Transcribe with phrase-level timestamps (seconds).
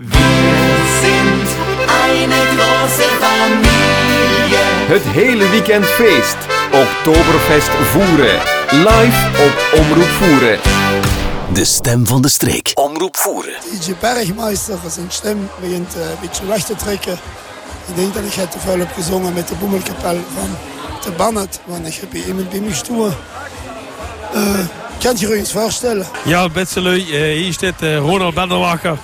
[0.00, 0.10] Wir
[1.02, 1.48] sind
[2.06, 4.58] eine große Familie.
[4.86, 6.36] Het hele weekend feest.
[6.72, 8.38] Oktoberfest voeren.
[8.70, 10.58] Live op Omroep Voeren.
[11.52, 12.70] De stem van de streek.
[12.74, 13.52] Omroep voeren.
[13.70, 17.18] DJ Bergmeister, zijn stem begint eh, een beetje weg te trekken.
[17.88, 20.56] Ik denk dat ik het te veel heb gezongen met de boemelkapel van
[21.04, 21.60] de Bannet.
[21.64, 23.12] Want ik heb hier iemand bij me stoer.
[24.34, 24.58] Uh,
[25.00, 26.06] je je eens voorstellen?
[26.24, 28.98] Ja, beste lui, eh, hier staat eh, Ronald Benderwacher.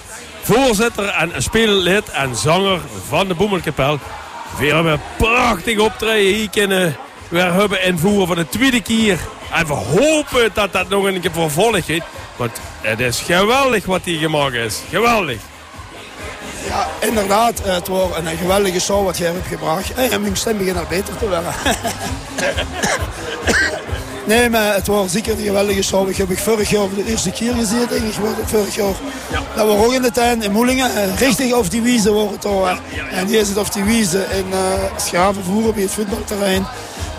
[0.45, 3.99] Voorzitter en speellid en zanger van de Boemelkapel.
[4.57, 6.97] Hebben een prachtig optreden hier kunnen
[7.29, 9.19] we hebben invoeren voor de tweede keer.
[9.53, 11.87] En we hopen dat dat nog een keer vervolg.
[12.37, 14.81] Want het is geweldig wat hier gemaakt is.
[14.89, 15.41] Geweldig.
[16.67, 17.61] Ja, inderdaad.
[17.65, 19.95] Het wordt een geweldige show wat jij hebt gebracht.
[19.95, 21.45] En mijn stem begint al beter te worden.
[24.25, 26.09] nee, maar het was zeker een geweldige show.
[26.09, 28.13] Ik heb ik vorig jaar voor de eerste keer gezien, denk ik.
[28.45, 28.95] Vorig jaar.
[29.31, 29.43] Ja.
[29.57, 30.91] Dat we ook in de tuin in Moelingen.
[31.17, 32.79] Richtig op die wiese worden toch.
[33.11, 34.59] En hier zit op die wiese in uh,
[34.97, 36.67] Schaven voeren bij het voetbalterrein.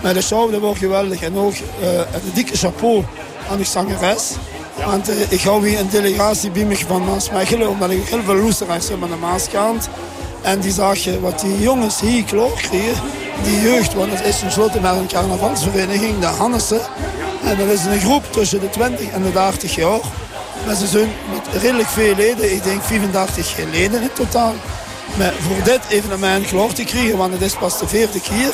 [0.02, 1.22] Maar de show dat wordt geweldig.
[1.22, 3.04] En ook uh, een dikke chapeau
[3.50, 4.32] aan de zangeres.
[4.84, 8.34] Want uh, ik hou weer een delegatie bij me van Maasmechelen, omdat ik heel veel
[8.34, 9.88] luisteraars heb aan de Maaskant.
[10.42, 13.02] En die zag je wat die jongens hier klaar kregen,
[13.42, 16.80] die jeugd, want het is tenslotte met een carnavalsvereniging, de Hannessen.
[17.44, 20.00] En dat is een groep tussen de 20 en de 30 jaar.
[20.66, 24.54] Maar ze zijn met redelijk veel leden, ik denk 34 leden in totaal.
[25.18, 28.52] Maar voor dit evenement klaar te krijgen, want het is pas de vierde keer.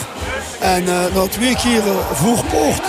[0.60, 2.82] En uh, na twee keren voorpoort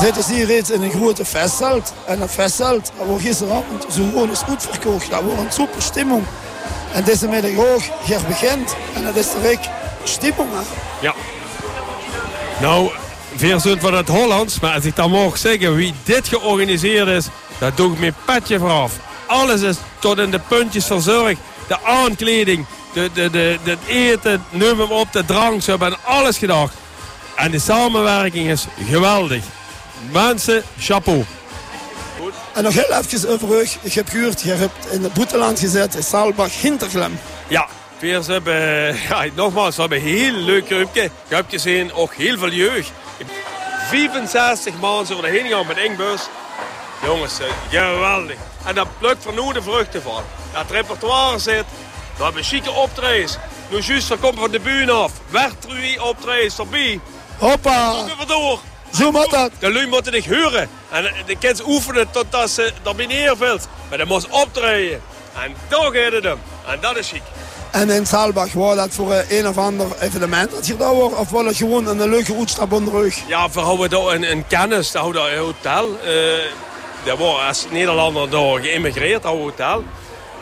[0.00, 1.92] zitten ze hier reeds in een grote festzelt.
[2.06, 5.10] En dat festzelt, dat wordt gisteravond zo gewoon eens goed verkocht.
[5.10, 6.24] Dat wordt een super stemming.
[6.92, 8.74] En deze middag ook, hier begint.
[8.94, 9.85] En dat is direct stemming.
[10.20, 10.60] Hè?
[11.00, 11.14] Ja.
[12.60, 12.90] Nou,
[13.36, 14.60] veel zult van het Hollands.
[14.60, 17.26] Maar als ik dan mag zeggen wie dit georganiseerd is,
[17.58, 18.92] dat doe ik mijn petje vooraf.
[19.26, 21.40] Alles is tot in de puntjes verzorgd.
[21.68, 25.62] De aankleding, de, de, de, de, het eten, noem hem op, de drank.
[25.62, 26.74] Ze hebben alles gedacht.
[27.36, 29.42] En de samenwerking is geweldig.
[30.12, 31.24] Mensen, chapeau.
[32.54, 33.68] En nog heel even over u.
[33.80, 37.18] Ik heb gehoord, je hebt in het Boeteland gezet in Saalbach Hinterglem.
[37.48, 41.10] Ja, we hebben, ja, nogmaals, we hebben een heel leuk groepje.
[41.28, 42.92] Je hebt gezien, ook heel veel jeugd.
[43.88, 46.28] 65 maanden zullen we heen gaan met Ingbus.
[47.04, 47.38] Jongens,
[47.70, 48.36] geweldig.
[48.64, 50.22] En dat plukt van nu de vruchten van.
[50.52, 51.64] Dat repertoire zit,
[52.16, 53.36] we hebben chique optredens.
[53.70, 55.12] Nu juist, er komt van de buurt af.
[55.28, 57.00] Wertrui optredens erbij.
[57.38, 58.04] Hoppa!
[58.04, 58.58] Even door.
[58.92, 59.50] Zo moet dat.
[59.58, 60.68] De lui moeten dich huren.
[60.90, 63.36] En de kids oefenen totdat ze er binnen.
[63.88, 65.02] Maar dat moet optreden.
[65.42, 66.38] En daar gaat het hem.
[66.66, 67.22] En dat is chic.
[67.76, 71.16] En in Saalbach, was dat voor een of ander evenement dat daar wordt?
[71.16, 73.18] Of was het gewoon een leuke uitstap onder de rug?
[73.26, 74.92] Ja, we houden daar een, kennis.
[74.92, 75.88] We houden een hotel.
[76.04, 76.44] Uh,
[77.04, 79.84] dat was als Nederlander daar geïmmigreerd, dat hotel.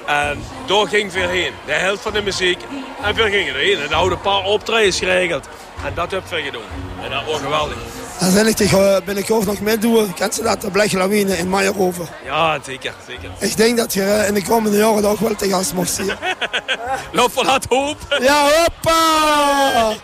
[0.07, 1.53] En daar ging veel heen.
[1.67, 2.59] De helft van de muziek.
[3.03, 3.79] En veel gingen erheen.
[3.79, 5.49] En daar houden een paar optredens geregeld.
[5.85, 6.61] En dat heb ik gedaan.
[7.03, 7.77] En dat was geweldig.
[8.21, 10.15] Zal ik uh, binnenkort nog meedoen.
[10.15, 12.09] Kent ze dat, de Bleglawine in Meijerhoven?
[12.25, 13.31] Ja, zeker, zeker.
[13.39, 16.13] Ik denk dat je uh, in de komende jaren ook wel te gast mocht zien.
[17.13, 17.97] Loop van het hoop.
[18.21, 19.95] Ja, hoppa!